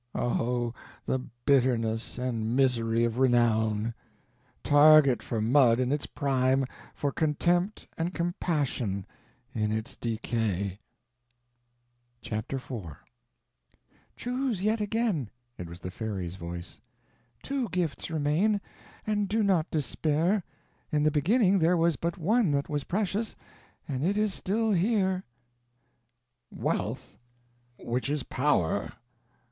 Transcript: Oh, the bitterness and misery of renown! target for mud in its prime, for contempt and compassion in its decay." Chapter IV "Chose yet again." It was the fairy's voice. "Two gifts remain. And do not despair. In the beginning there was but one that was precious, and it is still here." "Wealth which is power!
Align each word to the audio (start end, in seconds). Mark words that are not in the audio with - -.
Oh, 0.15 0.73
the 1.05 1.19
bitterness 1.45 2.17
and 2.17 2.55
misery 2.55 3.03
of 3.03 3.19
renown! 3.19 3.93
target 4.63 5.21
for 5.21 5.39
mud 5.41 5.79
in 5.79 5.91
its 5.91 6.07
prime, 6.07 6.65
for 6.95 7.11
contempt 7.11 7.85
and 7.99 8.11
compassion 8.11 9.05
in 9.53 9.71
its 9.71 9.95
decay." 9.95 10.79
Chapter 12.23 12.55
IV 12.55 12.95
"Chose 14.15 14.63
yet 14.63 14.81
again." 14.81 15.29
It 15.59 15.69
was 15.69 15.79
the 15.81 15.91
fairy's 15.91 16.35
voice. 16.35 16.81
"Two 17.43 17.69
gifts 17.69 18.09
remain. 18.09 18.59
And 19.05 19.29
do 19.29 19.43
not 19.43 19.69
despair. 19.69 20.43
In 20.91 21.03
the 21.03 21.11
beginning 21.11 21.59
there 21.59 21.77
was 21.77 21.95
but 21.95 22.17
one 22.17 22.49
that 22.53 22.67
was 22.69 22.85
precious, 22.85 23.35
and 23.87 24.03
it 24.03 24.17
is 24.17 24.33
still 24.33 24.71
here." 24.71 25.23
"Wealth 26.49 27.19
which 27.77 28.09
is 28.09 28.23
power! 28.23 28.93